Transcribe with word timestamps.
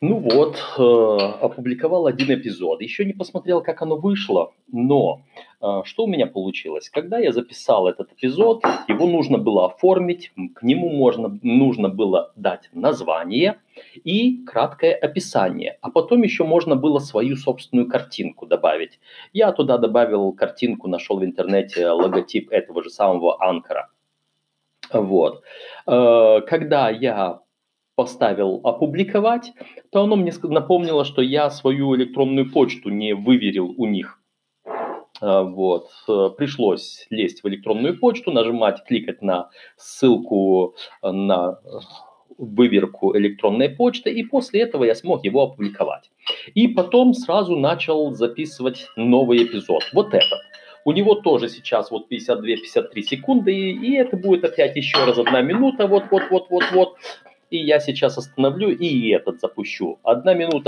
Ну 0.00 0.20
вот, 0.20 0.56
э, 0.78 1.44
опубликовал 1.44 2.06
один 2.06 2.32
эпизод. 2.32 2.82
Еще 2.82 3.04
не 3.04 3.12
посмотрел, 3.12 3.62
как 3.62 3.82
оно 3.82 3.96
вышло, 3.96 4.52
но 4.70 5.22
э, 5.60 5.82
что 5.84 6.04
у 6.04 6.06
меня 6.06 6.26
получилось? 6.26 6.88
Когда 6.88 7.18
я 7.18 7.32
записал 7.32 7.88
этот 7.88 8.12
эпизод, 8.12 8.62
его 8.86 9.08
нужно 9.08 9.38
было 9.38 9.66
оформить, 9.66 10.30
к 10.54 10.62
нему 10.62 10.90
можно, 10.90 11.36
нужно 11.42 11.88
было 11.88 12.32
дать 12.36 12.70
название 12.72 13.56
и 14.04 14.44
краткое 14.44 14.94
описание, 14.94 15.78
а 15.80 15.90
потом 15.90 16.22
еще 16.22 16.44
можно 16.44 16.76
было 16.76 17.00
свою 17.00 17.34
собственную 17.34 17.88
картинку 17.88 18.46
добавить. 18.46 19.00
Я 19.32 19.50
туда 19.50 19.78
добавил 19.78 20.32
картинку, 20.32 20.86
нашел 20.86 21.18
в 21.18 21.24
интернете 21.24 21.88
логотип 21.90 22.52
этого 22.52 22.84
же 22.84 22.90
самого 22.90 23.42
анкора. 23.42 23.90
Вот. 24.92 25.42
Э, 25.88 26.40
когда 26.46 26.88
я 26.88 27.40
поставил 27.98 28.60
опубликовать, 28.62 29.52
то 29.90 30.04
оно 30.04 30.14
мне 30.14 30.32
напомнило, 30.44 31.04
что 31.04 31.20
я 31.20 31.50
свою 31.50 31.96
электронную 31.96 32.48
почту 32.48 32.90
не 32.90 33.12
выверил 33.12 33.74
у 33.76 33.86
них. 33.86 34.20
А, 35.20 35.42
вот. 35.42 35.88
Э, 36.08 36.28
пришлось 36.38 37.08
лезть 37.10 37.42
в 37.42 37.48
электронную 37.48 37.98
почту, 37.98 38.30
нажимать, 38.30 38.84
кликать 38.86 39.20
на 39.20 39.50
ссылку 39.76 40.76
э, 41.02 41.10
на 41.10 41.58
выверку 42.38 43.16
электронной 43.16 43.68
почты, 43.68 44.12
и 44.12 44.22
после 44.22 44.60
этого 44.60 44.84
я 44.84 44.94
смог 44.94 45.24
его 45.24 45.42
опубликовать. 45.42 46.12
И 46.54 46.68
потом 46.68 47.14
сразу 47.14 47.56
начал 47.56 48.12
записывать 48.12 48.86
новый 48.94 49.42
эпизод. 49.42 49.82
Вот 49.92 50.14
этот. 50.14 50.38
У 50.84 50.92
него 50.92 51.16
тоже 51.16 51.48
сейчас 51.48 51.90
вот 51.90 52.06
52-53 52.12 53.02
секунды, 53.02 53.52
и, 53.52 53.72
и 53.72 53.96
это 53.96 54.16
будет 54.16 54.44
опять 54.44 54.76
еще 54.76 55.04
раз 55.04 55.18
одна 55.18 55.42
минута, 55.42 55.88
вот-вот-вот-вот-вот. 55.88 56.96
И 57.50 57.58
я 57.58 57.80
сейчас 57.80 58.18
остановлю 58.18 58.70
и 58.70 59.08
этот 59.10 59.40
запущу. 59.40 59.98
Одна 60.02 60.34
минута. 60.34 60.56